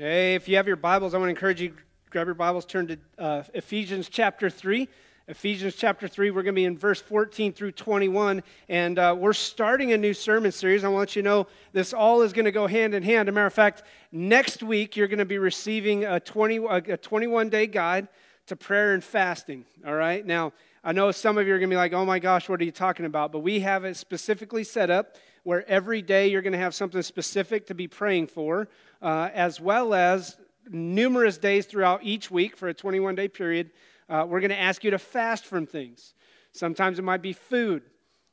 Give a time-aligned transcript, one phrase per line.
[0.00, 1.74] Hey, if you have your Bibles, I want to encourage you
[2.10, 4.88] grab your Bibles, turn to uh, Ephesians chapter 3.
[5.26, 9.32] Ephesians chapter 3, we're going to be in verse 14 through 21, and uh, we're
[9.32, 10.84] starting a new sermon series.
[10.84, 13.28] I want you to know this all is going to go hand in hand.
[13.28, 13.82] As a matter of fact,
[14.12, 18.06] next week you're going to be receiving a, 20, a 21 day guide
[18.46, 19.64] to prayer and fasting.
[19.84, 20.24] All right?
[20.24, 20.52] Now,
[20.84, 22.64] I know some of you are going to be like, oh my gosh, what are
[22.64, 23.32] you talking about?
[23.32, 27.02] But we have it specifically set up where every day you're going to have something
[27.02, 28.68] specific to be praying for,
[29.02, 30.36] uh, as well as
[30.70, 33.70] numerous days throughout each week for a 21 day period
[34.08, 36.14] uh, we're going to ask you to fast from things.
[36.52, 37.82] Sometimes it might be food,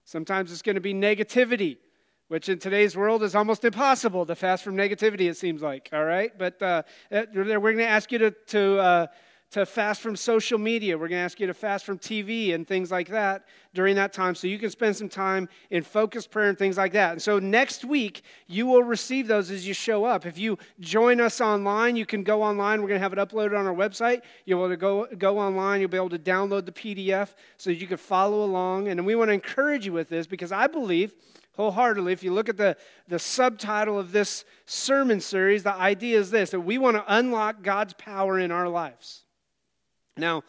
[0.06, 1.78] sometimes it's going to be negativity,
[2.28, 6.06] which in today's world is almost impossible to fast from negativity, it seems like, all
[6.06, 6.32] right?
[6.38, 9.08] But uh, we're going to ask you to, to uh,
[9.52, 10.98] to fast from social media.
[10.98, 14.12] We're going to ask you to fast from TV and things like that during that
[14.12, 17.14] time so you can spend some time in focused prayer and things like that.
[17.14, 20.26] And so next week, you will receive those as you show up.
[20.26, 22.82] If you join us online, you can go online.
[22.82, 24.22] We're going to have it uploaded on our website.
[24.46, 25.80] You'll be able to go, go online.
[25.80, 28.88] You'll be able to download the PDF so you can follow along.
[28.88, 31.14] And we want to encourage you with this because I believe
[31.56, 32.14] wholeheartedly.
[32.14, 36.52] If you look at the, the subtitle of this sermon series, the idea is this
[36.52, 39.25] that we want to unlock God's power in our lives.
[40.18, 40.44] Now,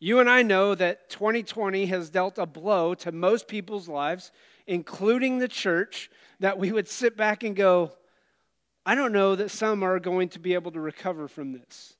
[0.00, 4.32] you and I know that 2020 has dealt a blow to most people's lives,
[4.66, 7.92] including the church, that we would sit back and go,
[8.84, 11.94] I don't know that some are going to be able to recover from this.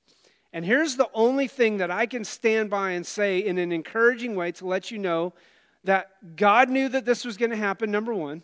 [0.52, 4.34] And here's the only thing that I can stand by and say in an encouraging
[4.34, 5.32] way to let you know
[5.84, 8.42] that God knew that this was going to happen, number one.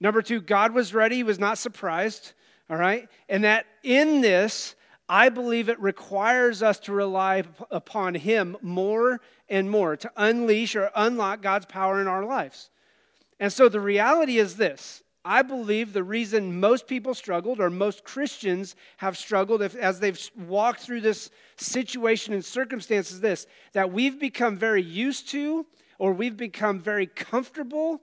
[0.00, 2.32] Number two, God was ready, He was not surprised,
[2.70, 3.08] all right?
[3.28, 4.74] And that in this,
[5.12, 10.90] I believe it requires us to rely upon Him more and more to unleash or
[10.96, 12.70] unlock God's power in our lives.
[13.38, 18.04] And so the reality is this I believe the reason most people struggled, or most
[18.04, 20.18] Christians have struggled if, as they've
[20.48, 25.66] walked through this situation and circumstances, this that we've become very used to,
[25.98, 28.00] or we've become very comfortable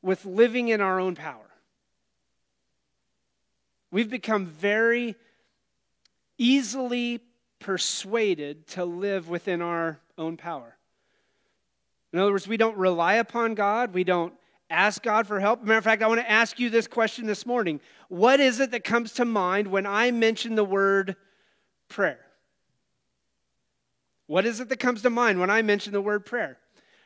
[0.00, 1.50] with living in our own power.
[3.90, 5.14] We've become very
[6.38, 7.20] easily
[7.58, 10.76] persuaded to live within our own power.
[12.12, 14.32] In other words, we don't rely upon God, we don't
[14.70, 15.62] ask God for help.
[15.62, 18.70] Matter of fact, I want to ask you this question this morning What is it
[18.70, 21.16] that comes to mind when I mention the word
[21.88, 22.20] prayer?
[24.26, 26.58] What is it that comes to mind when I mention the word prayer?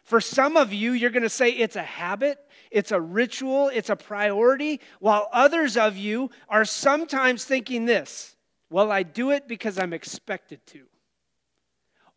[0.02, 2.38] For some of you, you're going to say it's a habit,
[2.72, 8.34] it's a ritual, it's a priority, while others of you are sometimes thinking this
[8.72, 10.86] well, I do it because I'm expected to.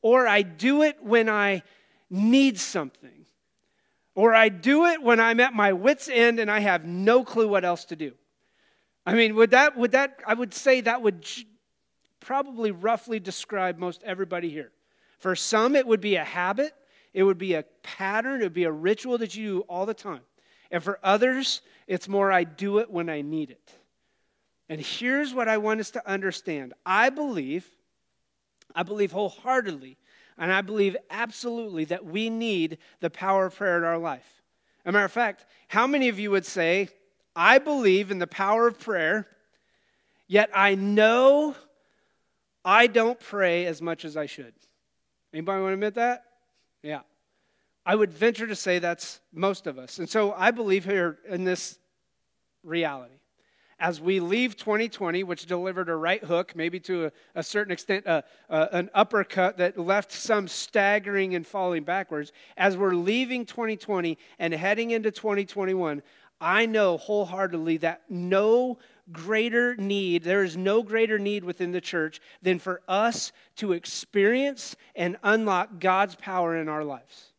[0.01, 1.63] Or I do it when I
[2.09, 3.25] need something.
[4.15, 7.47] Or I do it when I'm at my wits' end and I have no clue
[7.47, 8.13] what else to do.
[9.05, 11.27] I mean, would that, would that, I would say that would
[12.21, 14.71] probably roughly describe most everybody here.
[15.19, 16.73] For some, it would be a habit,
[17.13, 19.93] it would be a pattern, it would be a ritual that you do all the
[19.93, 20.21] time.
[20.71, 23.71] And for others, it's more I do it when I need it.
[24.69, 27.67] And here's what I want us to understand I believe,
[28.73, 29.97] I believe wholeheartedly,
[30.37, 34.41] and I believe absolutely that we need the power of prayer in our life.
[34.83, 36.89] As a matter of fact, how many of you would say,
[37.35, 39.27] I believe in the power of prayer,
[40.27, 41.55] yet I know
[42.63, 44.53] I don't pray as much as I should?
[45.33, 46.23] Anybody want to admit that?
[46.81, 47.01] Yeah.
[47.85, 49.99] I would venture to say that's most of us.
[49.99, 51.77] And so I believe here in this
[52.63, 53.15] reality
[53.79, 58.07] as we leave 2020, which delivered a right hook, maybe to a, a certain extent,
[58.07, 64.17] uh, uh, an uppercut that left some staggering and falling backwards, as we're leaving 2020
[64.39, 66.01] and heading into 2021,
[66.39, 68.77] I know wholeheartedly that no
[69.11, 74.75] greater need, there is no greater need within the church than for us to experience
[74.95, 77.33] and unlock God's power in our lives.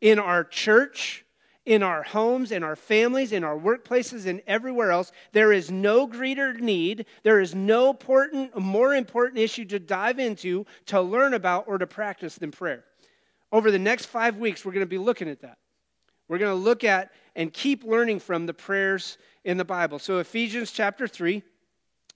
[0.00, 1.23] In our church,
[1.66, 5.12] in our homes, in our families, in our workplaces, and everywhere else.
[5.32, 10.66] There is no greater need, there is no important, more important issue to dive into,
[10.86, 12.84] to learn about, or to practice than prayer.
[13.50, 15.58] Over the next five weeks, we're going to be looking at that.
[16.28, 19.98] We're going to look at and keep learning from the prayers in the Bible.
[19.98, 21.42] So, Ephesians chapter 3.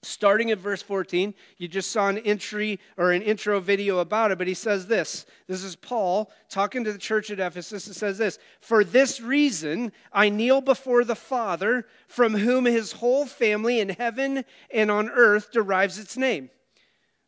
[0.01, 4.37] Starting at verse 14, you just saw an entry or an intro video about it,
[4.37, 5.25] but he says this.
[5.45, 7.85] This is Paul talking to the church at Ephesus.
[7.85, 13.25] It says this For this reason, I kneel before the Father, from whom his whole
[13.25, 16.49] family in heaven and on earth derives its name.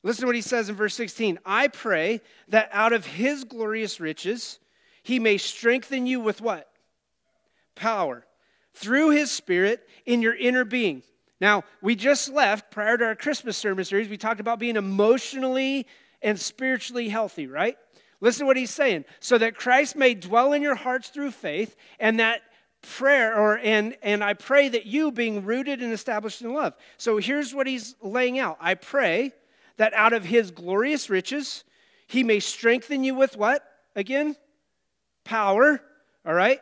[0.02, 4.00] Listen to what he says in verse 16 I pray that out of his glorious
[4.00, 4.60] riches
[5.04, 6.72] he may strengthen you with what?
[7.76, 8.26] Power.
[8.74, 11.04] Through his Spirit in your inner being
[11.42, 15.88] Now, we just left prior to our Christmas sermon series, we talked about being emotionally
[16.22, 17.78] and spiritually healthy, right?
[18.22, 19.06] Listen to what he's saying.
[19.20, 22.42] So that Christ may dwell in your hearts through faith, and that
[22.82, 26.76] prayer or and and I pray that you being rooted and established in love.
[26.98, 28.58] So here's what he's laying out.
[28.60, 29.34] I pray
[29.78, 31.64] that out of his glorious riches
[32.08, 33.64] he may strengthen you with what?
[33.96, 34.36] Again,
[35.24, 35.82] power,
[36.26, 36.60] all right?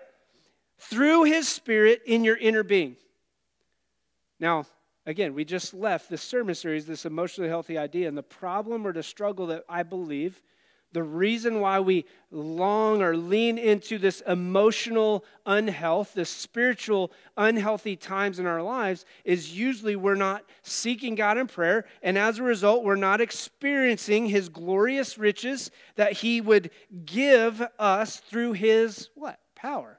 [0.78, 2.96] Through his spirit in your inner being.
[4.39, 4.65] Now,
[5.06, 8.94] again, we just left this sermon series, this emotionally healthy idea, and the problem or
[8.94, 10.41] the struggle that I believe
[10.91, 18.39] the reason why we long or lean into this emotional unhealth, this spiritual unhealthy times
[18.39, 21.85] in our lives, is usually we're not seeking God in prayer.
[22.01, 26.71] And as a result, we're not experiencing His glorious riches that He would
[27.06, 29.39] give us through His what?
[29.56, 29.99] Power.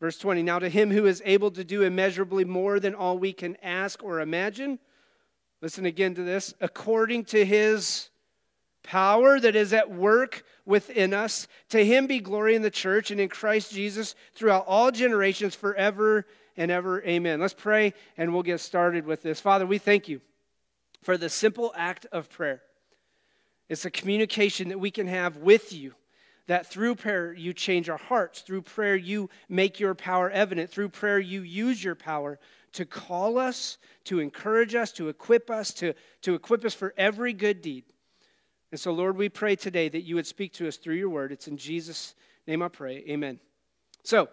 [0.00, 3.32] Verse 20 Now to him who is able to do immeasurably more than all we
[3.32, 4.78] can ask or imagine,
[5.60, 8.08] listen again to this, according to his
[8.82, 11.46] power that is at work within us.
[11.68, 16.26] To him be glory in the church and in Christ Jesus throughout all generations, forever
[16.56, 17.02] and ever.
[17.02, 17.40] Amen.
[17.40, 19.38] Let's pray and we'll get started with this.
[19.38, 20.20] Father, we thank you
[21.02, 22.62] for the simple act of prayer.
[23.68, 25.94] It's a communication that we can have with you.
[26.50, 28.40] That through prayer you change our hearts.
[28.40, 30.68] Through prayer you make your power evident.
[30.68, 32.40] Through prayer you use your power
[32.72, 37.32] to call us, to encourage us, to equip us, to, to equip us for every
[37.34, 37.84] good deed.
[38.72, 41.30] And so, Lord, we pray today that you would speak to us through your word.
[41.30, 42.16] It's in Jesus'
[42.48, 43.04] name I pray.
[43.08, 43.38] Amen.
[44.02, 44.28] So,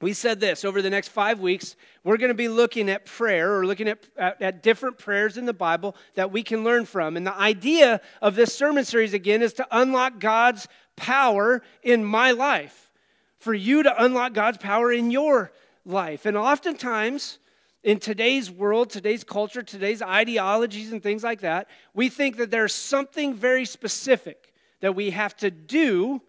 [0.00, 3.58] we said this over the next five weeks, we're going to be looking at prayer
[3.58, 7.16] or looking at, at, at, different prayers in the Bible that we can learn from.
[7.16, 12.32] And the idea of this sermon series, again, is to unlock God's power in my
[12.32, 12.90] life,
[13.38, 15.50] for you to unlock God's power in your
[15.86, 16.26] life.
[16.26, 17.38] And oftentimes,
[17.82, 22.74] in today's world, today's culture, today's ideologies, and things like that, we think that there's
[22.74, 26.20] something very specific that we have to do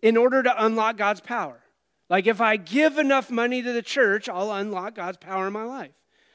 [0.00, 1.61] in order to unlock God's power.
[2.12, 5.62] Like if I give enough money to the church, I'll unlock God's power in my
[5.62, 5.94] life.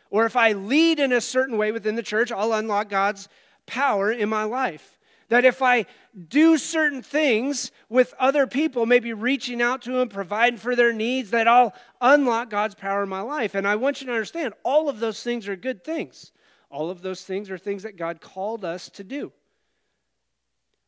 [0.10, 3.30] Or if I lead in a certain way within the church, I'll unlock God's
[3.68, 4.98] power in my life.
[5.30, 5.86] That if I
[6.30, 11.30] do certain things with other people, maybe reaching out to them, providing for their needs,
[11.30, 13.54] that I'll unlock God's power in my life.
[13.54, 16.32] And I want you to understand all of those things are good things.
[16.72, 19.32] All of those things are things that God called us to do.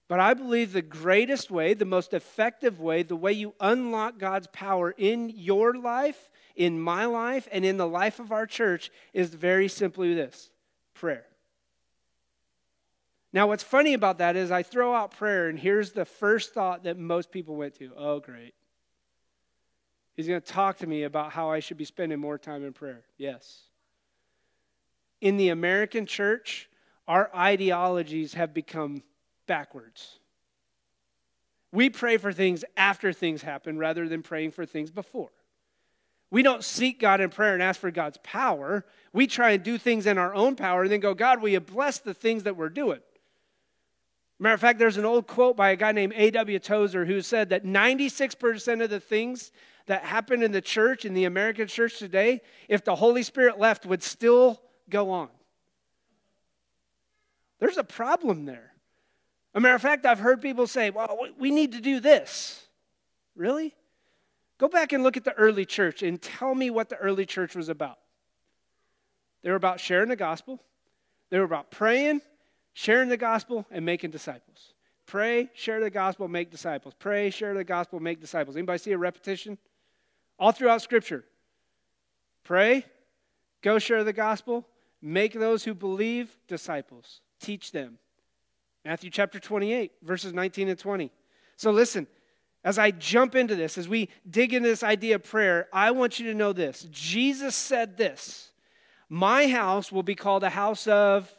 [0.10, 4.48] But I believe the greatest way, the most effective way, the way you unlock God's
[4.48, 9.30] power in your life, in my life, and in the life of our church is
[9.30, 10.50] very simply this
[10.96, 11.28] prayer.
[13.32, 16.86] Now, what's funny about that is I throw out prayer, and here's the first thought
[16.86, 18.56] that most people went to oh, great.
[20.16, 22.74] He's going to talk to me about how I should be spending more time in
[22.74, 23.04] prayer.
[23.20, 23.62] Yes.
[25.22, 26.68] In the American church,
[27.08, 29.04] our ideologies have become
[29.50, 30.20] backwards.
[31.72, 35.32] We pray for things after things happen rather than praying for things before.
[36.32, 38.86] We don't seek God in prayer and ask for God's power.
[39.12, 41.60] We try and do things in our own power and then go, God, will you
[41.60, 43.00] bless the things that we're doing?
[44.38, 46.60] Matter of fact, there's an old quote by a guy named A.W.
[46.60, 49.52] Tozer who said that 96% of the things
[49.88, 53.88] that happen in the church, in the American church today, if the Holy Spirit left,
[53.88, 55.30] would still go on.
[57.58, 58.69] There's a problem there.
[59.54, 62.68] A matter of fact, I've heard people say, well, we need to do this.
[63.36, 63.74] Really?
[64.58, 67.56] Go back and look at the early church and tell me what the early church
[67.56, 67.98] was about.
[69.42, 70.62] They were about sharing the gospel,
[71.30, 72.22] they were about praying,
[72.74, 74.74] sharing the gospel and making disciples.
[75.06, 76.94] Pray, share the gospel, make disciples.
[77.00, 78.56] Pray, share the gospel, make disciples.
[78.56, 79.58] Anybody see a repetition?
[80.38, 81.26] All throughout Scripture.
[82.44, 82.86] Pray,
[83.64, 84.68] go share the gospel,
[85.02, 87.22] make those who believe disciples.
[87.40, 87.98] Teach them.
[88.90, 91.12] Matthew chapter 28, verses 19 and 20.
[91.58, 92.08] So listen,
[92.64, 96.18] as I jump into this, as we dig into this idea of prayer, I want
[96.18, 96.88] you to know this.
[96.90, 98.52] Jesus said this
[99.08, 101.32] My house will be called a house of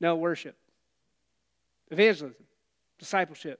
[0.00, 0.54] no, worship.
[1.90, 2.34] Evangelism,
[2.98, 3.58] discipleship.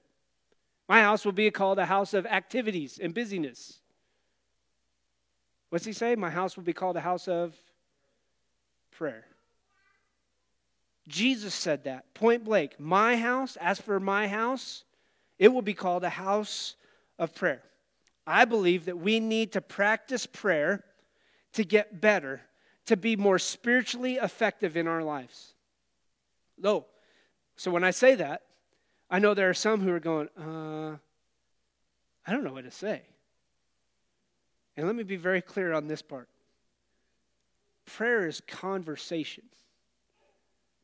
[0.87, 3.78] My house will be called a house of activities and busyness.
[5.71, 6.16] What's he say?
[6.16, 7.57] My house will be called a house of
[8.90, 9.25] prayer.
[11.11, 12.79] Jesus said that point blank.
[12.79, 14.85] My house, as for my house,
[15.38, 16.76] it will be called a house
[17.19, 17.62] of prayer.
[18.26, 20.85] I believe that we need to practice prayer
[21.55, 22.40] to get better,
[22.87, 25.55] to be more spiritually effective in our lives.
[26.62, 28.43] So when I say that,
[29.11, 30.97] I know there are some who are going, uh,
[32.26, 33.02] I don't know what to say.
[34.76, 36.29] And let me be very clear on this part
[37.87, 39.43] prayer is conversation,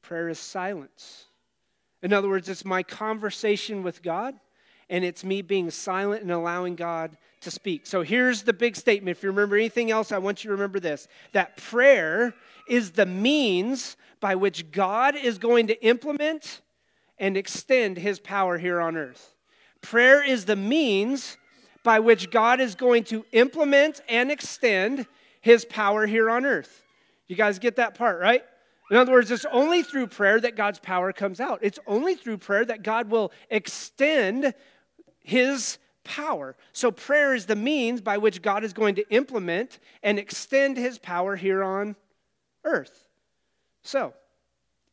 [0.06, 1.24] prayer is silence.
[2.00, 4.34] In other words, it's my conversation with God,
[4.88, 7.86] and it's me being silent and allowing God to speak.
[7.86, 9.16] So here's the big statement.
[9.16, 12.34] If you remember anything else, I want you to remember this that prayer
[12.68, 16.60] is the means by which God is going to implement
[17.18, 19.34] and extend his power here on earth.
[19.80, 21.36] Prayer is the means
[21.82, 25.06] by which God is going to implement and extend
[25.40, 26.84] his power here on earth.
[27.26, 28.44] You guys get that part, right?
[28.90, 31.58] In other words, it's only through prayer that God's power comes out.
[31.62, 34.54] It's only through prayer that God will extend
[35.22, 36.56] his power.
[36.72, 40.98] So, prayer is the means by which God is going to implement and extend his
[40.98, 41.96] power here on
[42.64, 43.08] earth.
[43.82, 44.14] So,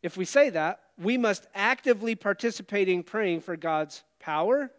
[0.01, 4.71] if we say that, we must actively participate in praying for God's power,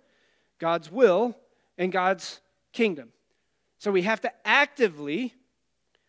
[0.58, 1.36] God's will,
[1.78, 2.40] and God's
[2.72, 3.10] kingdom.
[3.78, 5.34] So we have to actively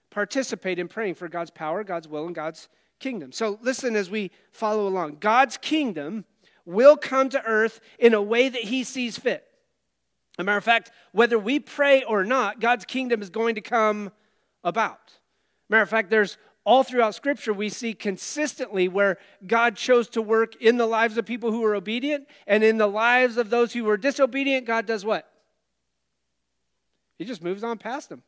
[0.10, 3.32] participate in praying for God's power, God's will, and God's kingdom.
[3.32, 5.18] So listen as we follow along.
[5.20, 6.26] God's kingdom
[6.66, 9.46] will come to earth in a way that he sees fit.
[10.38, 13.62] As a matter of fact, whether we pray or not, God's kingdom is going to
[13.62, 14.12] come
[14.64, 15.14] about.
[15.70, 20.56] Matter of fact, there's all throughout Scripture, we see consistently where God chose to work
[20.60, 23.84] in the lives of people who were obedient, and in the lives of those who
[23.84, 25.30] were disobedient, God does what?
[27.20, 28.24] He just moves on past them.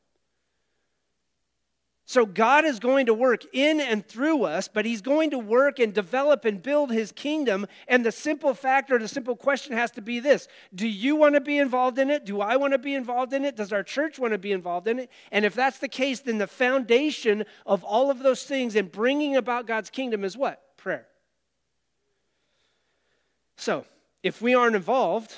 [2.09, 5.77] So God is going to work in and through us, but He's going to work
[5.77, 7.67] and develop and build His kingdom.
[7.85, 11.41] And the simple factor, the simple question has to be this Do you want to
[11.41, 12.23] be involved in it?
[12.23, 13.57] Do I want to be involved in it?
[13.57, 15.11] Does our church want to be involved in it?
[15.33, 19.35] And if that's the case, then the foundation of all of those things and bringing
[19.35, 20.77] about God's kingdom is what?
[20.77, 21.07] Prayer.
[23.57, 23.83] So
[24.23, 25.33] if we aren't involved,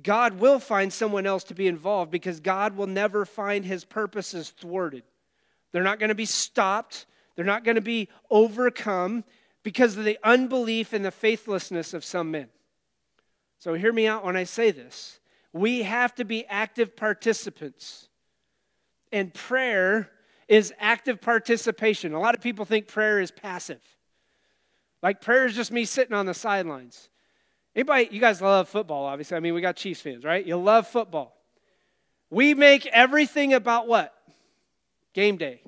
[0.00, 4.50] God will find someone else to be involved because God will never find His purposes
[4.50, 5.02] thwarted.
[5.74, 9.24] They're not going to be stopped, they're not going to be overcome
[9.64, 12.46] because of the unbelief and the faithlessness of some men.
[13.58, 15.18] So, hear me out when I say this.
[15.52, 18.08] We have to be active participants.
[19.10, 20.12] And prayer
[20.46, 22.14] is active participation.
[22.14, 23.80] A lot of people think prayer is passive.
[25.02, 27.08] Like prayer is just me sitting on the sidelines.
[27.74, 29.36] Anybody, you guys love football, obviously.
[29.36, 30.46] I mean, we got Chiefs fans, right?
[30.46, 31.36] You love football.
[32.30, 34.14] We make everything about what?
[35.14, 35.62] Game day,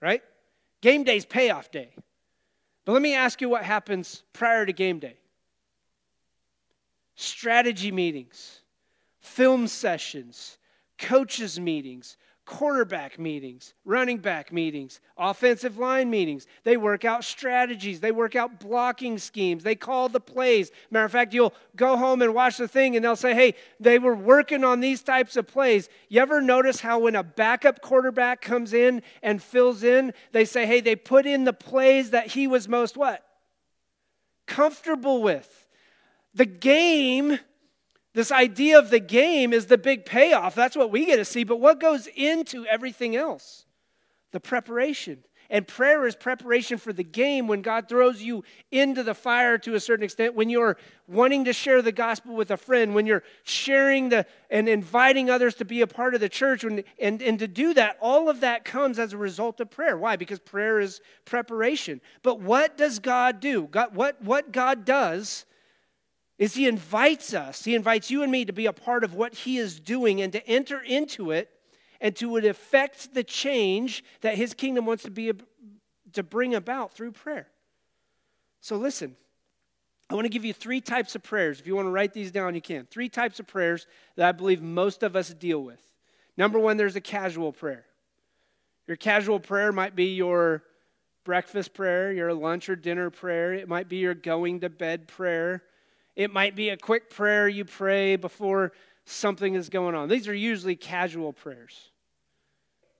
[0.00, 0.22] right?
[0.82, 1.94] Game day is payoff day.
[2.84, 5.16] But let me ask you what happens prior to game day
[7.16, 8.60] strategy meetings,
[9.18, 10.58] film sessions,
[10.98, 12.16] coaches' meetings,
[12.46, 16.46] quarterback meetings, running back meetings, offensive line meetings.
[16.62, 20.70] They work out strategies, they work out blocking schemes, they call the plays.
[20.90, 23.98] Matter of fact, you'll go home and watch the thing and they'll say, hey, they
[23.98, 25.88] were working on these types of plays.
[26.08, 30.66] You ever notice how when a backup quarterback comes in and fills in, they say,
[30.66, 33.24] hey, they put in the plays that he was most what?
[34.46, 35.66] Comfortable with.
[36.32, 37.40] The game
[38.16, 40.54] this idea of the game is the big payoff.
[40.54, 41.44] That's what we get to see.
[41.44, 43.66] But what goes into everything else?
[44.32, 45.22] The preparation.
[45.50, 48.42] And prayer is preparation for the game when God throws you
[48.72, 52.50] into the fire to a certain extent, when you're wanting to share the gospel with
[52.50, 56.30] a friend, when you're sharing the and inviting others to be a part of the
[56.30, 56.64] church.
[56.64, 59.98] When, and, and to do that, all of that comes as a result of prayer.
[59.98, 60.16] Why?
[60.16, 62.00] Because prayer is preparation.
[62.22, 63.68] But what does God do?
[63.70, 65.44] God, what, what God does
[66.38, 69.34] is he invites us, he invites you and me to be a part of what
[69.34, 71.50] he is doing and to enter into it
[72.00, 75.32] and to affect the change that his kingdom wants to be
[76.12, 77.48] to bring about through prayer.
[78.60, 79.16] So listen,
[80.08, 81.58] I want to give you three types of prayers.
[81.58, 82.86] If you want to write these down, you can.
[82.86, 85.80] Three types of prayers that I believe most of us deal with.
[86.36, 87.86] Number one, there's a casual prayer.
[88.86, 90.62] Your casual prayer might be your
[91.24, 93.52] breakfast prayer, your lunch or dinner prayer.
[93.52, 95.62] It might be your going to bed prayer.
[96.16, 98.72] It might be a quick prayer you pray before
[99.04, 100.08] something is going on.
[100.08, 101.90] These are usually casual prayers.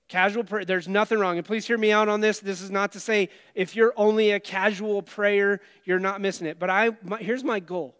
[0.09, 1.37] Casual prayer, there's nothing wrong.
[1.37, 2.39] And please hear me out on this.
[2.39, 6.61] This is not to say if you're only a casual prayer, you're not missing it.
[6.61, 7.97] But I, my, here's my goal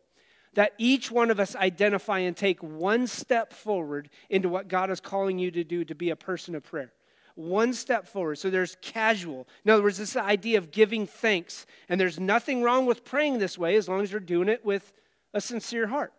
[0.55, 5.01] that each one of us identify and take one step forward into what God is
[5.01, 6.93] calling you to do to be a person of prayer.
[7.37, 8.37] one step forward.
[8.37, 9.47] So there's casual.
[9.65, 11.67] In other words, this idea of giving thanks.
[11.89, 14.93] And there's nothing wrong with praying this way as long as you're doing it with
[15.37, 16.15] a sincere heart.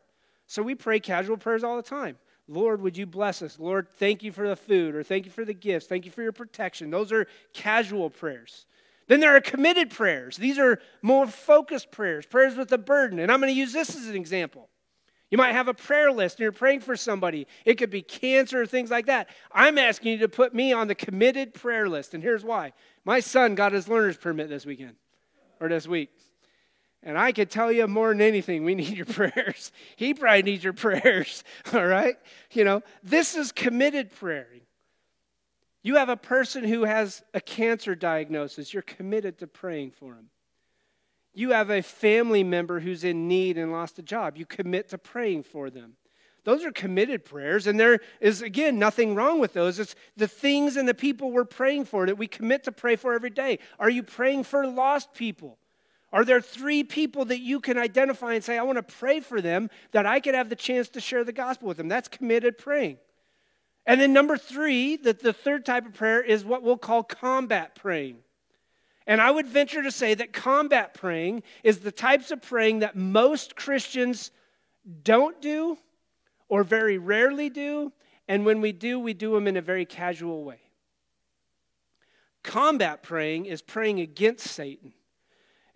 [0.46, 2.18] So we pray casual prayers all the time.
[2.48, 3.60] Lord, would you bless us?
[3.60, 6.22] Lord, thank you for the food, or thank you for the gifts, thank you for
[6.22, 6.92] your protection.
[6.92, 8.66] Those are casual prayers.
[9.08, 10.38] Then there are committed prayers.
[10.38, 13.20] These are more focused prayers, prayers with a burden.
[13.20, 14.70] And I'm going to use this as an example.
[15.32, 17.48] You might have a prayer list and you're praying for somebody.
[17.66, 19.30] It could be cancer or things like that.
[19.52, 22.14] I'm asking you to put me on the committed prayer list.
[22.14, 22.74] And here's why
[23.06, 24.96] my son got his learner's permit this weekend
[25.60, 26.10] or this week.
[27.04, 29.72] And I could tell you more than anything, we need your prayers.
[29.96, 32.16] He probably needs your prayers, all right?
[32.52, 34.48] You know, this is committed prayer.
[35.84, 40.30] You have a person who has a cancer diagnosis, you're committed to praying for him.
[41.34, 44.98] You have a family member who's in need and lost a job, you commit to
[44.98, 45.94] praying for them.
[46.44, 49.80] Those are committed prayers, and there is, again, nothing wrong with those.
[49.80, 53.14] It's the things and the people we're praying for that we commit to pray for
[53.14, 53.60] every day.
[53.80, 55.58] Are you praying for lost people?
[56.14, 59.42] Are there three people that you can identify and say, I want to pray for
[59.42, 61.90] them that I could have the chance to share the gospel with them?
[61.90, 62.98] That's committed praying.
[63.86, 67.76] And then number three, that the third type of prayer is what we'll call combat
[67.76, 68.18] praying.
[69.06, 72.96] And I would venture to say that combat praying is the types of praying that
[72.96, 74.32] most Christians
[75.04, 75.78] don't do
[76.50, 77.94] or very rarely do.
[78.28, 80.60] And when we do, we do them in a very casual way.
[82.44, 84.94] Combat praying is praying against Satan.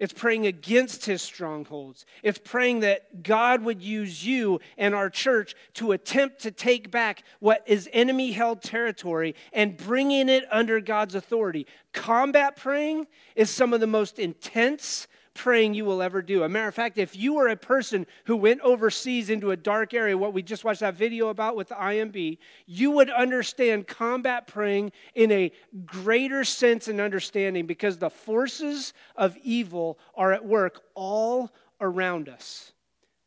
[0.01, 2.07] It's praying against his strongholds.
[2.23, 7.23] It's praying that God would use you and our church to attempt to take back
[7.39, 11.67] what is enemy held territory and bringing it under God's authority.
[11.93, 13.05] Combat praying
[13.35, 15.07] is some of the most intense
[15.41, 16.43] praying you will ever do.
[16.43, 19.91] A matter of fact, if you were a person who went overseas into a dark
[19.91, 24.45] area, what we just watched that video about with the IMB, you would understand combat
[24.45, 25.51] praying in a
[25.83, 32.73] greater sense and understanding because the forces of evil are at work all around us.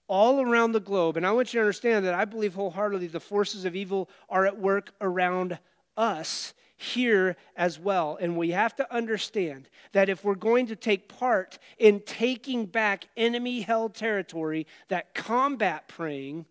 [0.06, 1.16] All around the globe.
[1.16, 4.46] And I want you to understand that I believe wholeheartedly the forces of evil are
[4.46, 5.58] at work around
[5.96, 8.18] us here as well.
[8.20, 13.06] And we have to understand that if we're going to take part in taking back
[13.16, 16.46] enemy held territory, that combat praying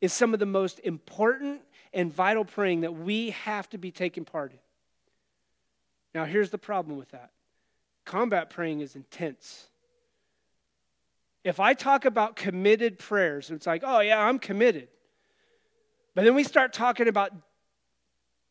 [0.00, 4.24] is some of the most important and vital praying that we have to be taking
[4.24, 4.58] part in.
[6.14, 7.30] Now, here's the problem with that
[8.04, 9.68] combat praying is intense.
[11.44, 14.88] If I talk about committed prayers, it's like, oh, yeah, I'm committed.
[16.14, 17.32] But then we start talking about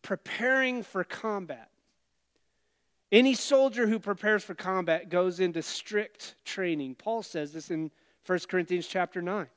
[0.02, 1.70] preparing for combat.
[3.12, 6.96] Any soldier who prepares for combat goes into strict training.
[6.96, 7.92] Paul says this in
[8.26, 9.48] 1 Corinthians chapter 9.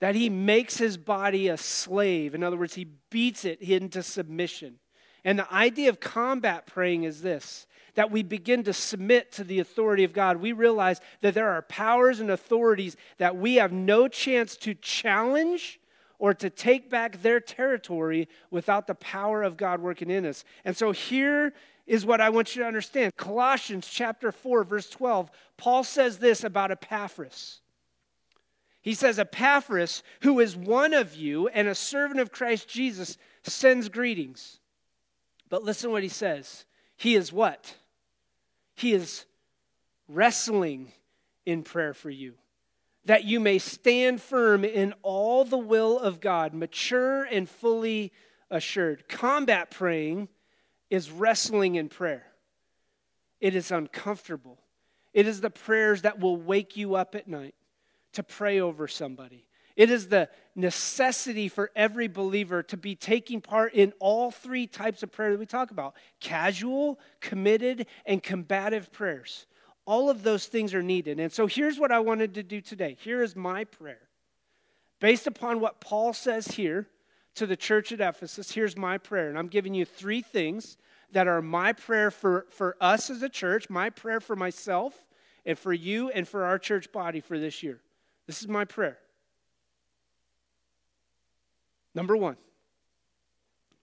[0.00, 2.34] That he makes his body a slave.
[2.34, 4.78] In other words, he beats it into submission.
[5.24, 9.60] And the idea of combat praying is this that we begin to submit to the
[9.60, 10.38] authority of God.
[10.38, 15.78] We realize that there are powers and authorities that we have no chance to challenge
[16.24, 20.42] or to take back their territory without the power of God working in us.
[20.64, 21.52] And so here
[21.86, 23.14] is what I want you to understand.
[23.14, 27.60] Colossians chapter 4 verse 12, Paul says this about Epaphras.
[28.80, 33.90] He says Epaphras, who is one of you and a servant of Christ Jesus, sends
[33.90, 34.60] greetings.
[35.50, 36.64] But listen what he says.
[36.96, 37.74] He is what?
[38.76, 39.26] He is
[40.08, 40.90] wrestling
[41.44, 42.32] in prayer for you
[43.04, 48.12] that you may stand firm in all the will of God, mature and fully
[48.50, 49.08] assured.
[49.08, 50.28] Combat praying
[50.90, 52.26] is wrestling in prayer,
[53.40, 54.58] it is uncomfortable.
[55.12, 57.54] It is the prayers that will wake you up at night
[58.14, 59.46] to pray over somebody.
[59.76, 65.02] It is the necessity for every believer to be taking part in all three types
[65.02, 69.46] of prayer that we talk about casual, committed, and combative prayers.
[69.86, 71.20] All of those things are needed.
[71.20, 72.96] And so here's what I wanted to do today.
[73.00, 74.08] Here is my prayer.
[75.00, 76.88] Based upon what Paul says here
[77.34, 79.28] to the church at Ephesus, here's my prayer.
[79.28, 80.78] And I'm giving you three things
[81.12, 84.94] that are my prayer for, for us as a church, my prayer for myself,
[85.44, 87.80] and for you, and for our church body for this year.
[88.26, 88.98] This is my prayer.
[91.94, 92.36] Number one,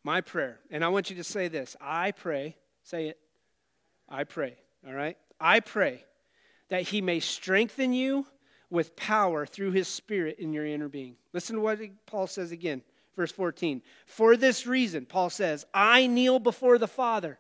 [0.04, 0.60] my prayer.
[0.70, 3.20] And I want you to say this I pray, say it,
[4.10, 5.18] I pray, all right?
[5.42, 6.06] I pray
[6.70, 8.28] that he may strengthen you
[8.70, 11.16] with power through his spirit in your inner being.
[11.34, 12.82] Listen to what Paul says again,
[13.16, 13.82] verse 14.
[14.06, 17.38] For this reason, Paul says, I kneel before the Father.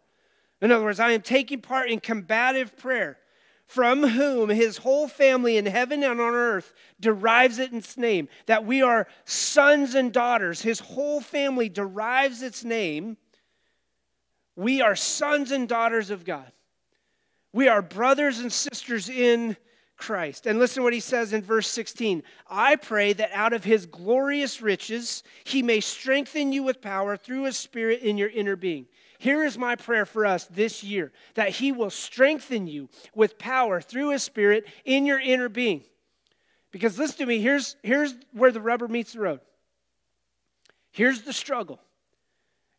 [0.62, 3.18] In other words, I am taking part in combative prayer,
[3.66, 8.28] from whom his whole family in heaven and on earth derives its name.
[8.48, 10.62] That we are sons and daughters.
[10.62, 13.18] His whole family derives its name
[14.58, 16.52] We are sons and daughters of God.
[17.54, 19.58] We are brothers and sisters in
[19.98, 20.48] Christ.
[20.48, 23.86] And listen to what he says in verse 16 I pray that out of his
[23.86, 28.88] glorious riches he may strengthen you with power through his spirit in your inner being.
[29.20, 33.80] Here is my prayer for us this year that he will strengthen you with power
[33.80, 35.84] through his spirit in your inner being.
[36.72, 39.42] Because listen to me, here's, here's where the rubber meets the road.
[40.92, 41.80] Here's the struggle.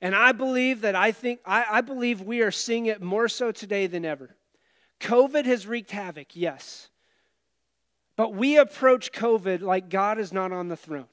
[0.01, 3.53] And I believe that I think, I, I believe we are seeing it more so
[3.53, 4.35] today than ever.
[5.03, 6.89] COVID has wreaked havoc, yes.
[8.17, 11.07] But we approach COVID like God is not on the throne.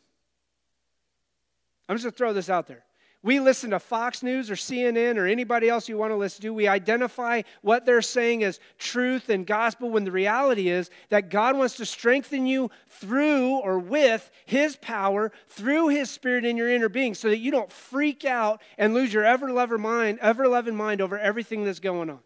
[1.87, 2.85] I'm just going to throw this out there.
[3.21, 6.53] We listen to Fox News or CNN or anybody else you want to listen to.
[6.53, 11.57] We identify what they're saying as truth and gospel when the reality is that God
[11.57, 16.87] wants to strengthen you through or with His power, through His Spirit in your inner
[16.87, 20.75] being, so that you don't freak out and lose your ever loving mind, ever loving
[20.75, 22.19] mind over everything that's going on.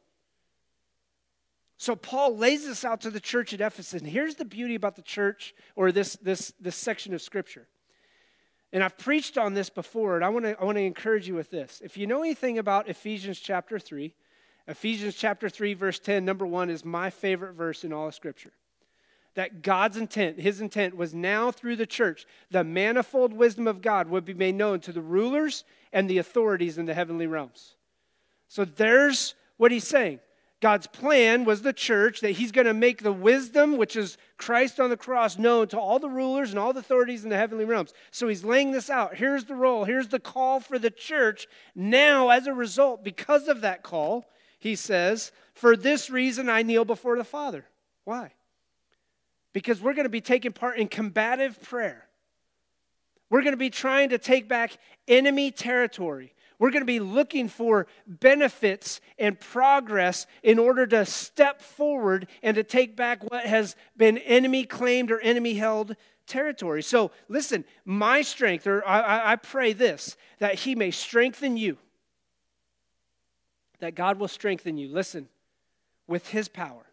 [1.78, 4.02] So Paul lays this out to the church at Ephesus.
[4.02, 7.68] And here's the beauty about the church or this, this, this section of scripture.
[8.72, 11.36] And I've preached on this before, and I want to I want to encourage you
[11.36, 11.80] with this.
[11.86, 14.16] If you know anything about Ephesians chapter 3,
[14.68, 18.52] Ephesians chapter 3, verse 10, number one, is my favorite verse in all of Scripture.
[19.36, 24.10] That God's intent, his intent, was now through the church, the manifold wisdom of God
[24.10, 27.76] would be made known to the rulers and the authorities in the heavenly realms.
[28.48, 30.20] So there's what he's saying.
[30.64, 34.80] God's plan was the church, that He's going to make the wisdom, which is Christ
[34.80, 37.66] on the cross, known to all the rulers and all the authorities in the heavenly
[37.66, 37.94] realms.
[38.12, 39.18] So He's laying this out.
[39.18, 41.48] Here's the role, here's the call for the church.
[41.76, 44.26] Now, as a result, because of that call,
[44.58, 47.66] He says, For this reason I kneel before the Father.
[48.06, 48.32] Why?
[49.52, 52.08] Because we're going to be taking part in combative prayer.
[53.30, 54.78] We're going to be trying to take back
[55.10, 56.33] enemy territory.
[56.64, 62.56] We're going to be looking for benefits and progress in order to step forward and
[62.56, 66.82] to take back what has been enemy claimed or enemy held territory.
[66.82, 71.80] So, listen, my strength, or I, I pray this, that He may strengthen you,
[73.80, 74.88] that God will strengthen you.
[74.88, 75.28] Listen,
[76.08, 76.93] with His power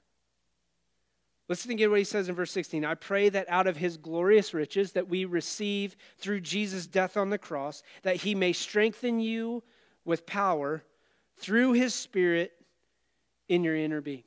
[1.51, 2.85] Listen again what he says in verse 16.
[2.85, 7.29] I pray that out of his glorious riches that we receive through Jesus' death on
[7.29, 9.65] the cross, that he may strengthen you
[10.05, 10.85] with power
[11.39, 12.53] through his spirit
[13.49, 14.23] in your inner being.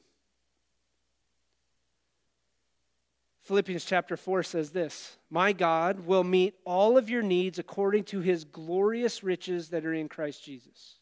[3.43, 8.19] Philippians chapter 4 says this My God will meet all of your needs according to
[8.19, 10.95] his glorious riches that are in Christ Jesus.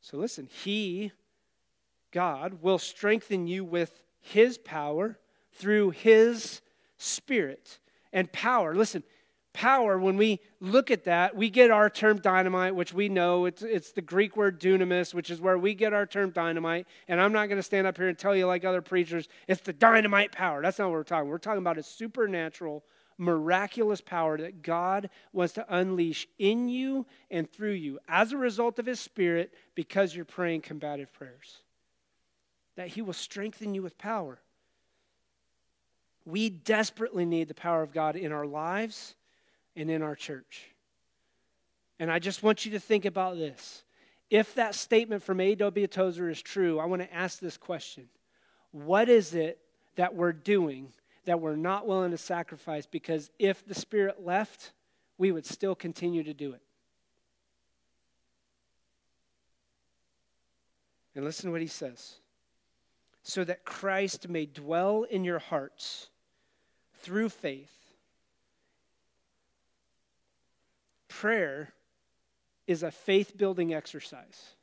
[0.00, 1.12] So listen, he,
[2.10, 5.18] God, will strengthen you with his power
[5.58, 6.60] through His
[6.96, 7.78] Spirit.
[8.12, 9.02] And power, listen,
[9.52, 13.62] power, when we look at that, we get our term dynamite, which we know it's,
[13.62, 16.86] it's the Greek word dunamis, which is where we get our term dynamite.
[17.08, 19.60] And I'm not going to stand up here and tell you, like other preachers, it's
[19.60, 20.62] the dynamite power.
[20.62, 21.28] That's not what we're talking.
[21.28, 22.84] We're talking about a supernatural,
[23.18, 28.78] miraculous power that God wants to unleash in you and through you as a result
[28.78, 31.62] of His Spirit because you're praying combative prayers
[32.78, 34.38] that He will strengthen you with power.
[36.24, 39.16] We desperately need the power of God in our lives
[39.74, 40.70] and in our church.
[41.98, 43.82] And I just want you to think about this.
[44.30, 45.88] If that statement from A.W.
[45.88, 48.08] Tozer is true, I want to ask this question
[48.70, 49.58] What is it
[49.96, 50.92] that we're doing
[51.24, 52.86] that we're not willing to sacrifice?
[52.86, 54.70] Because if the Spirit left,
[55.18, 56.62] we would still continue to do it.
[61.16, 62.20] And listen to what he says
[63.22, 66.08] so that Christ may dwell in your hearts
[67.00, 67.72] through faith.
[71.08, 71.72] Prayer
[72.66, 74.54] is a faith building exercise.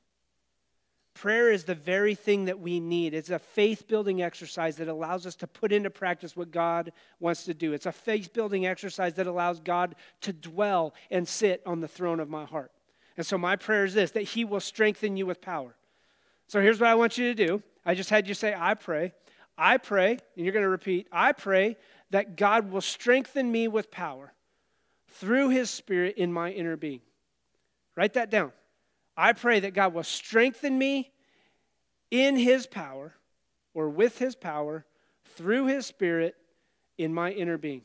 [1.16, 3.14] Prayer is the very thing that we need.
[3.14, 6.92] It's a faith building exercise that allows us to put into practice what God
[7.22, 7.72] wants to do.
[7.72, 12.20] It's a faith building exercise that allows God to dwell and sit on the throne
[12.20, 12.72] of my heart.
[13.16, 15.76] And so, my prayer is this that He will strengthen you with power.
[16.48, 19.14] So, here's what I want you to do I just had you say, I pray.
[19.58, 21.78] I pray, and you're going to repeat, I pray
[22.10, 24.34] that God will strengthen me with power
[25.08, 27.02] through his spirit in my inner being.
[27.96, 28.52] Write that down.
[29.16, 31.12] I pray that God will strengthen me
[32.12, 33.14] in his power
[33.74, 34.86] or with his power
[35.36, 36.36] through his spirit
[36.98, 37.84] in my inner being.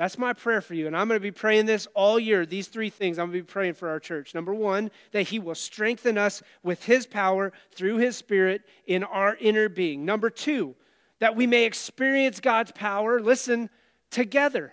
[0.00, 0.86] That's my prayer for you.
[0.86, 2.46] And I'm going to be praying this all year.
[2.46, 4.34] These three things I'm going to be praying for our church.
[4.34, 9.36] Number one, that He will strengthen us with His power through His Spirit in our
[9.36, 10.06] inner being.
[10.06, 10.74] Number two,
[11.18, 13.68] that we may experience God's power, listen,
[14.10, 14.72] together.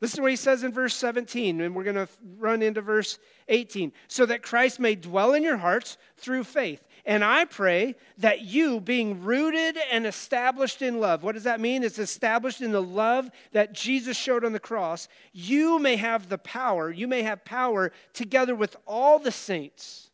[0.00, 3.18] Listen to what he says in verse 17, and we're going to run into verse
[3.48, 3.92] 18.
[4.06, 6.86] So that Christ may dwell in your hearts through faith.
[7.04, 11.82] And I pray that you, being rooted and established in love, what does that mean?
[11.82, 15.08] It's established in the love that Jesus showed on the cross.
[15.32, 20.10] You may have the power, you may have power together with all the saints.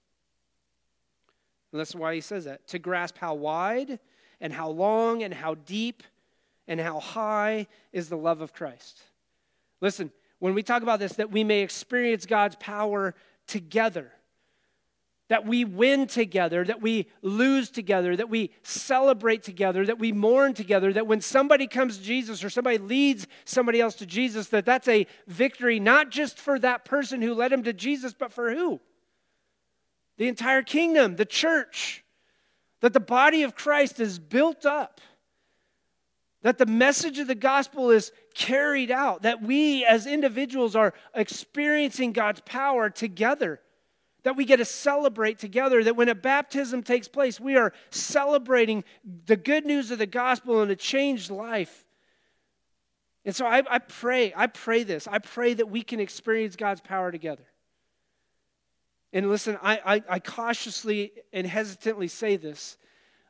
[1.72, 3.98] And that's why he says that to grasp how wide
[4.40, 6.04] and how long and how deep
[6.68, 9.02] and how high is the love of Christ.
[9.84, 13.14] Listen, when we talk about this, that we may experience God's power
[13.46, 14.10] together,
[15.28, 20.54] that we win together, that we lose together, that we celebrate together, that we mourn
[20.54, 24.64] together, that when somebody comes to Jesus or somebody leads somebody else to Jesus, that
[24.64, 28.54] that's a victory not just for that person who led him to Jesus, but for
[28.54, 28.80] who?
[30.16, 32.02] The entire kingdom, the church,
[32.80, 35.02] that the body of Christ is built up
[36.44, 42.12] that the message of the gospel is carried out, that we as individuals are experiencing
[42.12, 43.60] God's power together,
[44.24, 48.84] that we get to celebrate together, that when a baptism takes place, we are celebrating
[49.24, 51.86] the good news of the gospel and a changed life.
[53.24, 55.08] And so I, I pray, I pray this.
[55.08, 57.46] I pray that we can experience God's power together.
[59.14, 62.76] And listen, I, I, I cautiously and hesitantly say this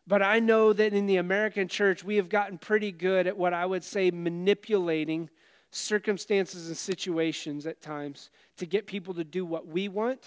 [0.06, 3.54] but I know that in the American church, we have gotten pretty good at what
[3.54, 5.30] I would say manipulating
[5.70, 10.22] circumstances and situations at times to get people to do what we want.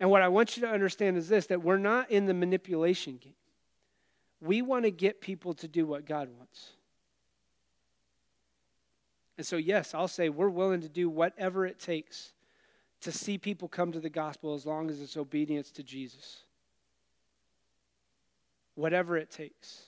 [0.00, 3.18] And what I want you to understand is this that we're not in the manipulation
[3.18, 3.34] game.
[4.40, 6.70] We want to get people to do what God wants.
[9.38, 12.32] And so, yes, I'll say we're willing to do whatever it takes
[13.02, 16.45] to see people come to the gospel as long as it's obedience to Jesus
[18.76, 19.86] whatever it takes,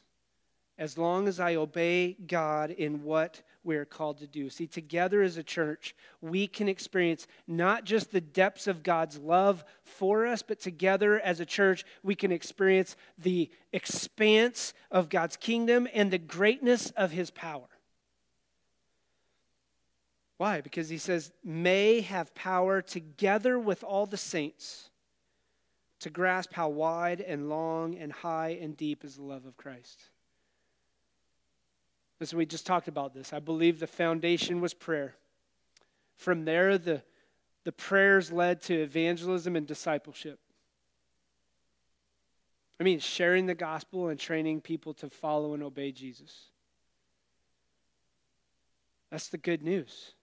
[0.77, 4.48] as long as I obey God in what we're called to do.
[4.48, 9.64] See, together as a church, we can experience not just the depths of God's love
[9.83, 15.87] for us, but together as a church, we can experience the expanse of God's kingdom
[15.92, 17.68] and the greatness of his power.
[20.38, 20.61] Why?
[20.61, 24.88] Because he says, may have power together with all the saints
[26.00, 30.00] to grasp how wide and long and high and deep is the love of Christ.
[32.20, 33.32] Listen, we just talked about this.
[33.32, 35.14] I believe the foundation was prayer.
[36.16, 37.02] From there, the,
[37.64, 40.40] the prayers led to evangelism and discipleship.
[42.80, 46.46] I mean, sharing the gospel and training people to follow and obey Jesus.
[49.11, 50.14] That's the good news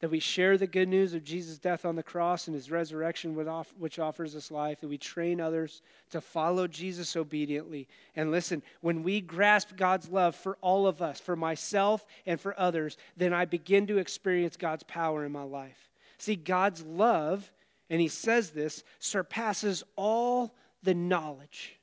[0.00, 3.34] that we share the good news of Jesus' death on the cross and his resurrection,
[3.78, 7.86] which offers us life, that we train others to follow Jesus obediently.
[8.16, 12.58] And listen, when we grasp God's love for all of us, for myself and for
[12.58, 15.90] others, then I begin to experience God's power in my life.
[16.18, 17.50] See, God's love,
[17.88, 21.76] and he says this, surpasses all the knowledge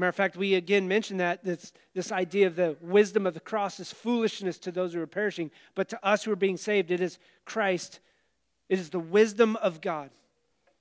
[0.00, 3.40] Matter of fact, we again mentioned that this, this idea of the wisdom of the
[3.40, 6.90] cross is foolishness to those who are perishing, but to us who are being saved,
[6.90, 8.00] it is Christ.
[8.70, 10.08] It is the wisdom of God.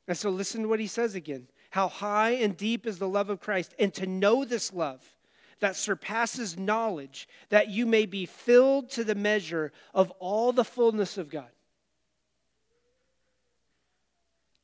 [0.07, 1.49] And so listen to what he says again.
[1.69, 5.03] How high and deep is the love of Christ, and to know this love
[5.59, 11.17] that surpasses knowledge, that you may be filled to the measure of all the fullness
[11.17, 11.49] of God.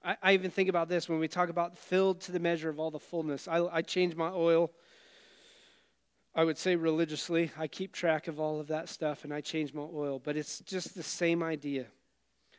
[0.06, 2.80] I, I, even think about this when we talk about filled to the measure of
[2.80, 3.48] all the fullness.
[3.48, 4.72] I, I change my oil,
[6.36, 7.52] I would say religiously.
[7.58, 10.22] I keep track of all of that stuff and I change my oil.
[10.24, 11.88] But it's just the same idea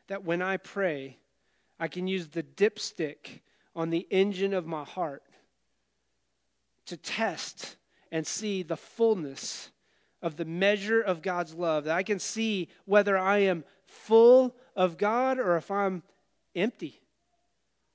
[0.09, 1.18] that when I pray,
[1.78, 3.42] I can use the dipstick
[3.76, 5.22] on the engine of my heart
[6.87, 7.76] to test
[8.11, 9.70] and see the fullness
[10.20, 11.85] of the measure of God's love.
[11.85, 16.02] That I can see whether I am full of God or if I'm
[16.54, 17.02] empty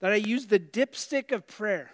[0.01, 1.91] that I use the dipstick of prayer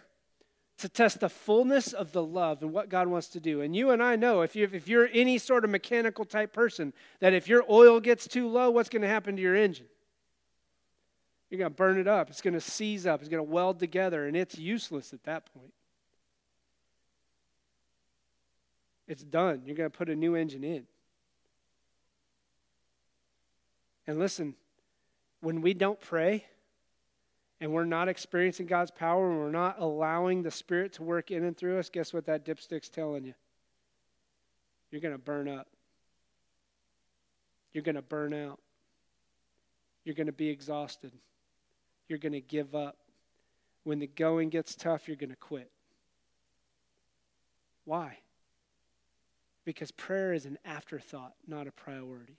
[0.80, 3.62] to test the fullness of the love and what God wants to do.
[3.62, 6.94] And you and I know if, you, if you're any sort of mechanical type person,
[7.20, 9.88] that if your oil gets too low, what's going to happen to your engine?
[11.50, 12.30] You're going to burn it up.
[12.30, 13.22] It's going to seize up.
[13.22, 15.74] It's going to weld together, and it's useless at that point.
[19.08, 19.64] It's done.
[19.66, 20.86] You're going to put a new engine in.
[24.06, 24.56] And listen,
[25.42, 26.46] when we don't pray,
[27.60, 31.44] and we're not experiencing God's power and we're not allowing the Spirit to work in
[31.44, 33.34] and through us, guess what that dipstick's telling you?
[34.92, 35.68] You're going to burn up.
[37.74, 38.60] You're going to burn out.
[40.04, 41.12] You're going to be exhausted.
[42.08, 42.98] You're going to give up.
[43.84, 45.70] When the going gets tough, you're going to quit.
[47.86, 48.18] Why?
[49.68, 52.38] because prayer is an afterthought, not a priority.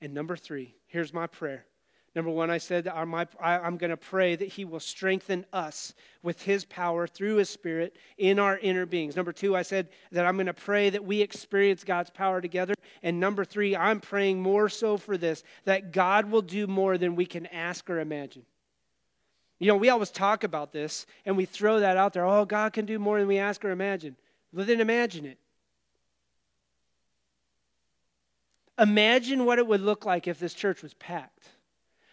[0.00, 1.64] And number three, here's my prayer.
[2.16, 6.40] Number one, I said I'm, I'm going to pray that He will strengthen us with
[6.40, 9.16] His power through His Spirit in our inner beings.
[9.16, 12.72] Number two, I said that I'm going to pray that we experience God's power together.
[13.02, 17.16] And number three, I'm praying more so for this that God will do more than
[17.16, 18.46] we can ask or imagine.
[19.58, 22.24] You know, we always talk about this and we throw that out there.
[22.24, 24.16] Oh, God can do more than we ask or imagine.
[24.54, 25.38] Well, then imagine it.
[28.78, 31.50] Imagine what it would look like if this church was packed.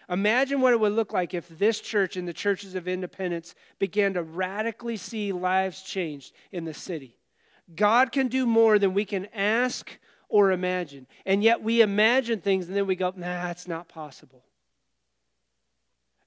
[0.09, 4.13] Imagine what it would look like if this church and the churches of independence began
[4.13, 7.17] to radically see lives changed in the city.
[7.75, 11.07] God can do more than we can ask or imagine.
[11.25, 14.43] And yet we imagine things and then we go, nah, it's not possible.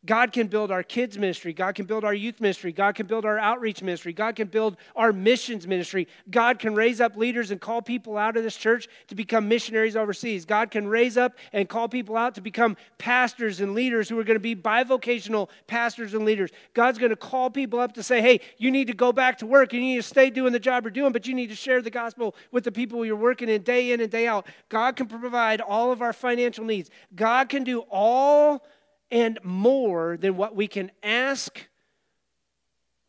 [0.07, 1.53] God can build our kids' ministry.
[1.53, 2.73] God can build our youth ministry.
[2.73, 4.13] God can build our outreach ministry.
[4.13, 6.07] God can build our missions ministry.
[6.31, 9.97] God can raise up leaders and call people out of this church to become missionaries
[9.97, 10.45] overseas.
[10.45, 14.25] God can raise up and call people out to become pastors and leaders who are
[14.25, 16.51] going to be bivocational pastors and leaders.
[16.73, 19.47] God's going to call people up to say, hey, you need to go back to
[19.47, 19.73] work.
[19.73, 21.91] You need to stay doing the job you're doing, but you need to share the
[21.91, 24.47] gospel with the people you're working in day in and day out.
[24.69, 26.91] God can provide all of our financial needs.
[27.17, 28.63] God can do all
[29.11, 31.67] and more than what we can ask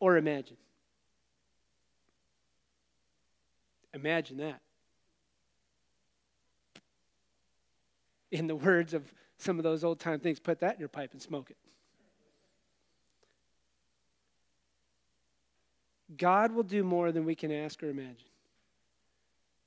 [0.00, 0.56] or imagine.
[3.94, 4.60] Imagine that.
[8.30, 11.12] In the words of some of those old time things, put that in your pipe
[11.12, 11.56] and smoke it.
[16.16, 18.16] God will do more than we can ask or imagine.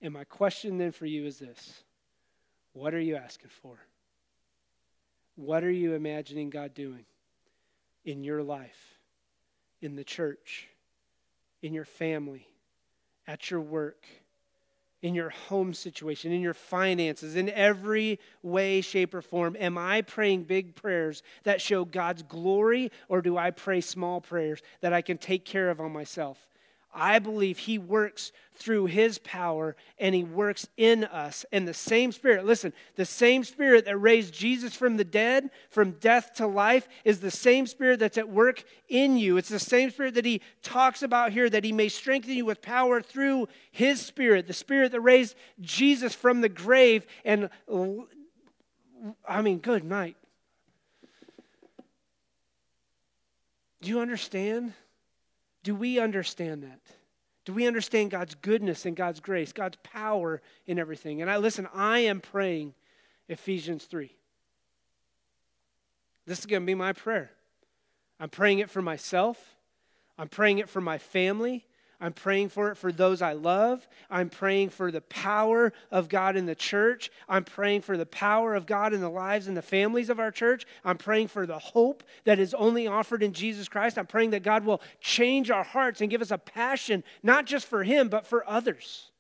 [0.02, 1.84] And my question then for you is this
[2.74, 3.78] What are you asking for?
[5.42, 7.04] What are you imagining God doing
[8.06, 9.00] in your life,
[9.82, 10.68] in the church,
[11.64, 12.46] in your family,
[13.26, 14.06] at your work,
[15.02, 19.58] in your home situation, in your finances, in every way, shape, or form?
[19.60, 24.62] Am I praying big prayers that show God's glory, or do I pray small prayers
[24.82, 26.38] that I can take care of on myself?
[26.94, 31.46] I believe He works through His power and He works in us.
[31.52, 35.92] And the same Spirit, listen, the same Spirit that raised Jesus from the dead, from
[35.92, 39.38] death to life, is the same Spirit that's at work in you.
[39.38, 42.62] It's the same Spirit that He talks about here, that He may strengthen you with
[42.62, 47.06] power through His Spirit, the Spirit that raised Jesus from the grave.
[47.26, 47.50] And
[49.28, 50.18] I mean, good night.
[53.82, 54.74] Do you understand?
[55.64, 56.80] Do we understand that?
[57.46, 61.22] Do we understand God's goodness and God's grace, God's power in everything?
[61.22, 62.74] And I listen, I am praying
[63.28, 64.16] Ephesians 3.
[66.26, 67.32] This is going to be my prayer.
[68.20, 69.56] I'm praying it for myself.
[70.18, 71.66] I'm praying it for my family.
[72.02, 73.88] I'm praying for it for those I love.
[74.10, 77.12] I'm praying for the power of God in the church.
[77.30, 80.32] I'm praying for the power of God in the lives and the families of our
[80.32, 80.66] church.
[80.84, 84.00] I'm praying for the hope that is only offered in Jesus Christ.
[84.00, 87.68] I'm praying that God will change our hearts and give us a passion, not just
[87.68, 89.12] for Him, but for others,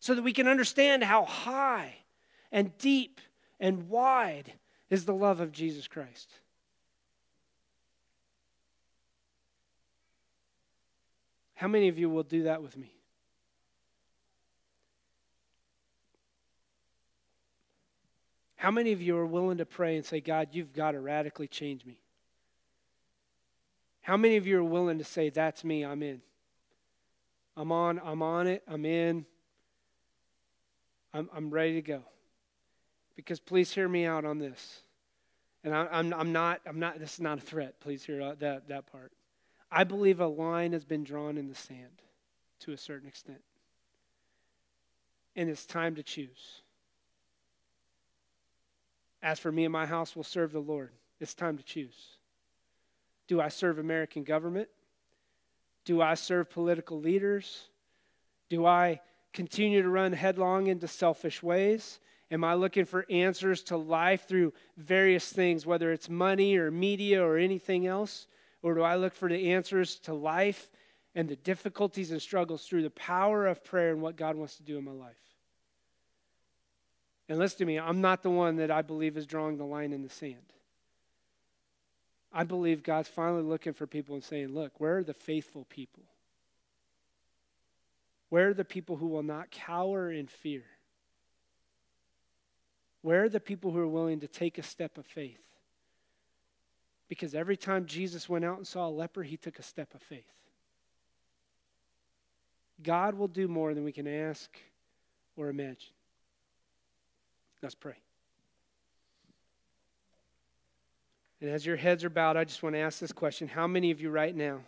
[0.00, 1.94] so that we can understand how high
[2.50, 3.20] and deep
[3.60, 4.54] and wide
[4.88, 6.32] is the love of Jesus Christ.
[11.60, 12.90] How many of you will do that with me?
[18.56, 21.48] How many of you are willing to pray and say, God, you've got to radically
[21.48, 22.00] change me?
[24.00, 26.22] How many of you are willing to say, That's me, I'm in?
[27.58, 29.26] I'm on, I'm on it, I'm in.
[31.12, 32.04] I'm, I'm ready to go.
[33.16, 34.80] Because please hear me out on this.
[35.62, 37.80] And I, I'm, I'm not, I'm not, this is not a threat.
[37.80, 39.12] Please hear that, that part.
[39.70, 42.02] I believe a line has been drawn in the sand
[42.60, 43.42] to a certain extent.
[45.36, 46.62] And it's time to choose.
[49.22, 50.90] As for me and my house, we'll serve the Lord.
[51.20, 52.16] It's time to choose.
[53.28, 54.68] Do I serve American government?
[55.84, 57.68] Do I serve political leaders?
[58.48, 59.00] Do I
[59.32, 62.00] continue to run headlong into selfish ways?
[62.30, 67.24] Am I looking for answers to life through various things, whether it's money or media
[67.24, 68.26] or anything else?
[68.62, 70.70] Or do I look for the answers to life
[71.14, 74.62] and the difficulties and struggles through the power of prayer and what God wants to
[74.62, 75.16] do in my life?
[77.28, 79.92] And listen to me, I'm not the one that I believe is drawing the line
[79.92, 80.52] in the sand.
[82.32, 86.04] I believe God's finally looking for people and saying, Look, where are the faithful people?
[88.28, 90.62] Where are the people who will not cower in fear?
[93.02, 95.40] Where are the people who are willing to take a step of faith?
[97.10, 100.00] Because every time Jesus went out and saw a leper, he took a step of
[100.00, 100.30] faith.
[102.80, 104.48] God will do more than we can ask
[105.36, 105.90] or imagine.
[107.64, 107.96] Let's pray.
[111.40, 113.90] And as your heads are bowed, I just want to ask this question How many
[113.90, 114.60] of you right now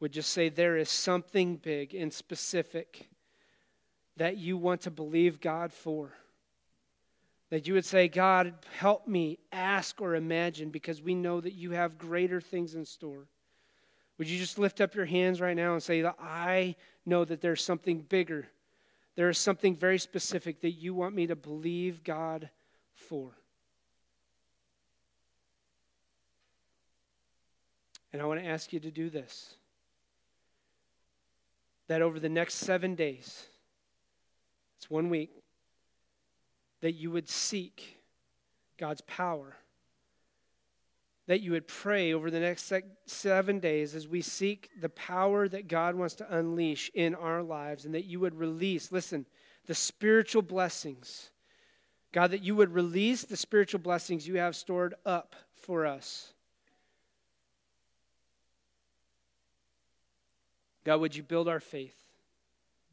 [0.00, 3.08] would just say there is something big and specific
[4.16, 6.10] that you want to believe God for?
[7.50, 11.72] That you would say, God, help me ask or imagine because we know that you
[11.72, 13.26] have greater things in store.
[14.18, 17.64] Would you just lift up your hands right now and say, I know that there's
[17.64, 18.46] something bigger.
[19.16, 22.48] There is something very specific that you want me to believe God
[22.94, 23.30] for.
[28.12, 29.54] And I want to ask you to do this
[31.86, 33.44] that over the next seven days,
[34.78, 35.30] it's one week,
[36.84, 37.96] that you would seek
[38.76, 39.56] God's power.
[41.28, 42.70] That you would pray over the next
[43.06, 47.86] seven days as we seek the power that God wants to unleash in our lives,
[47.86, 49.24] and that you would release, listen,
[49.64, 51.30] the spiritual blessings.
[52.12, 56.34] God, that you would release the spiritual blessings you have stored up for us.
[60.84, 61.96] God, would you build our faith?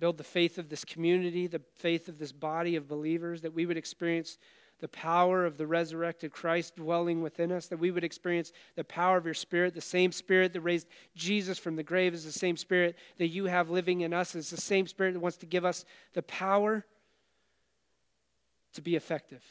[0.02, 3.68] Build the faith of this community, the faith of this body of believers, that we
[3.68, 4.40] would experience
[4.80, 9.18] the power of the resurrected Christ dwelling within us, that we would experience the power
[9.18, 9.76] of your Spirit.
[9.76, 13.46] The same Spirit that raised Jesus from the grave is the same Spirit that you
[13.46, 16.84] have living in us, is the same Spirit that wants to give us the power
[18.74, 19.44] to be effective.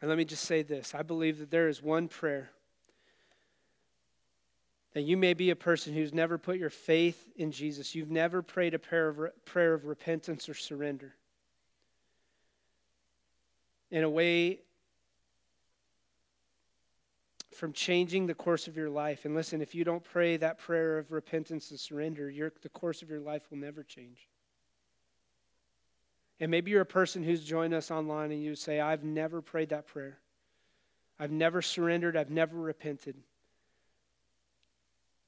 [0.00, 2.52] And let me just say this I believe that there is one prayer
[4.92, 7.94] that you may be a person who's never put your faith in Jesus.
[7.94, 11.14] You've never prayed a prayer of, prayer of repentance or surrender.
[13.90, 14.60] In a way,
[17.60, 19.26] from changing the course of your life.
[19.26, 22.32] And listen, if you don't pray that prayer of repentance and surrender,
[22.62, 24.28] the course of your life will never change.
[26.40, 29.68] And maybe you're a person who's joined us online and you say, I've never prayed
[29.68, 30.18] that prayer.
[31.18, 32.16] I've never surrendered.
[32.16, 33.16] I've never repented.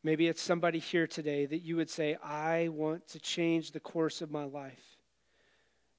[0.05, 4.20] Maybe it's somebody here today that you would say, I want to change the course
[4.20, 4.98] of my life.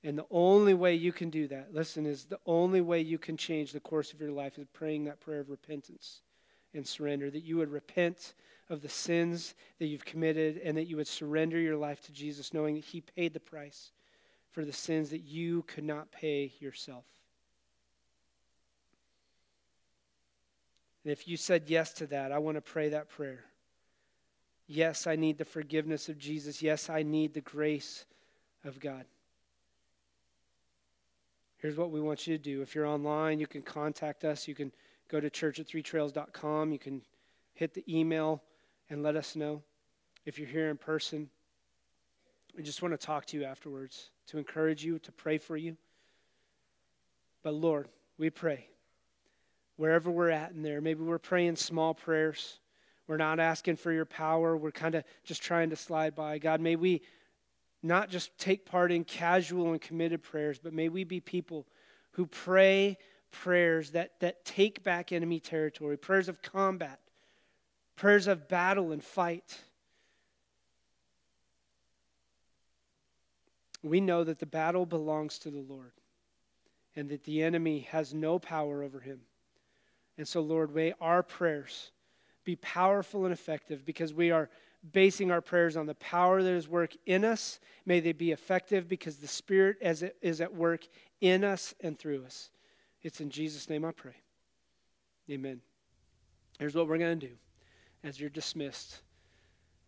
[0.04, 3.38] And the only way you can do that, listen, is the only way you can
[3.38, 6.20] change the course of your life is praying that prayer of repentance
[6.74, 7.32] and surrender.
[7.32, 8.34] That you would repent
[8.70, 12.54] of the sins that you've committed and that you would surrender your life to Jesus,
[12.54, 13.92] knowing that He paid the price
[14.52, 17.06] for the sins that you could not pay yourself.
[21.06, 23.46] And if you said yes to that, I want to pray that prayer.
[24.68, 26.62] Yes, I need the forgiveness of Jesus.
[26.62, 28.06] Yes, I need the grace
[28.64, 29.06] of God.
[31.58, 32.62] Here's what we want you to do.
[32.62, 34.48] If you're online, you can contact us.
[34.48, 34.72] You can
[35.10, 36.72] go to church at threetrails.com.
[36.72, 37.02] You can
[37.54, 38.42] hit the email
[38.90, 39.62] and let us know.
[40.26, 41.30] If you're here in person,
[42.56, 45.76] we just want to talk to you afterwards, to encourage you, to pray for you.
[47.44, 48.68] But Lord, we pray
[49.76, 52.60] wherever we're at in there, maybe we're praying small prayers.
[53.08, 54.56] We're not asking for your power.
[54.56, 56.38] We're kind of just trying to slide by.
[56.38, 57.02] God, may we
[57.82, 61.68] not just take part in casual and committed prayers, but may we be people
[62.12, 62.98] who pray
[63.32, 67.00] prayers that, that take back enemy territory, prayers of combat,
[67.96, 69.60] prayers of battle and fight.
[73.82, 75.92] We know that the battle belongs to the Lord
[76.96, 79.22] and that the enemy has no power over him.
[80.18, 81.92] And so, Lord, may our prayers
[82.44, 84.50] be powerful and effective because we are
[84.92, 87.60] basing our prayers on the power that is work in us.
[87.86, 90.88] May they be effective because the Spirit as it is at work
[91.22, 92.52] in us and through us.
[93.02, 94.16] It's in Jesus' name I pray.
[95.30, 95.62] Amen.
[96.60, 97.34] Here's what we're going to do
[98.04, 99.02] as you're dismissed.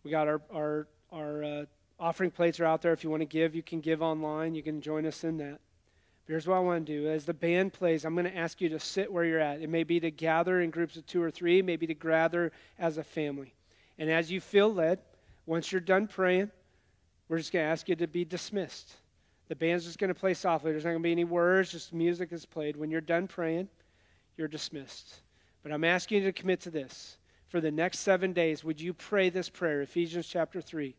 [0.03, 1.65] We got our, our, our uh,
[1.99, 2.93] offering plates are out there.
[2.93, 4.55] If you want to give, you can give online.
[4.55, 5.59] You can join us in that.
[6.27, 7.07] Here's what I want to do.
[7.07, 9.61] As the band plays, I'm going to ask you to sit where you're at.
[9.61, 12.97] It may be to gather in groups of two or three, maybe to gather as
[12.97, 13.53] a family.
[13.99, 14.99] And as you feel led,
[15.45, 16.49] once you're done praying,
[17.29, 18.93] we're just going to ask you to be dismissed.
[19.49, 20.71] The band's just going to play softly.
[20.71, 22.75] There's not going to be any words, just music is played.
[22.75, 23.69] When you're done praying,
[24.35, 25.21] you're dismissed.
[25.61, 27.17] But I'm asking you to commit to this.
[27.49, 30.95] For the next seven days, would you pray this prayer, Ephesians chapter 3?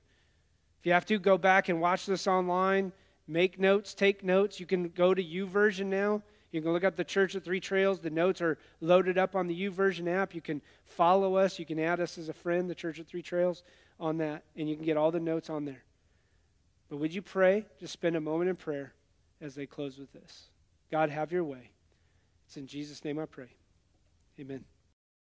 [0.78, 2.92] If you have to, go back and watch this online
[3.28, 4.60] Make notes, take notes.
[4.60, 6.22] You can go to YouVersion now.
[6.52, 8.00] You can look up the Church at Three Trails.
[8.00, 10.34] The notes are loaded up on the YouVersion app.
[10.34, 11.58] You can follow us.
[11.58, 13.62] You can add us as a friend, the Church at Three Trails,
[13.98, 15.82] on that, and you can get all the notes on there.
[16.88, 17.66] But would you pray?
[17.80, 18.92] Just spend a moment in prayer
[19.40, 20.44] as they close with this.
[20.90, 21.70] God, have your way.
[22.46, 23.48] It's in Jesus' name I pray.
[24.38, 24.64] Amen.